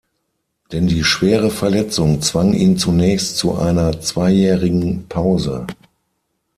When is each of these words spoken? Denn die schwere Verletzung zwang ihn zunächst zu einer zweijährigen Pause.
Denn 0.71 0.87
die 0.87 1.03
schwere 1.03 1.51
Verletzung 1.51 2.23
zwang 2.23 2.53
ihn 2.53 2.75
zunächst 2.75 3.37
zu 3.37 3.53
einer 3.59 4.01
zweijährigen 4.01 5.07
Pause. 5.07 5.67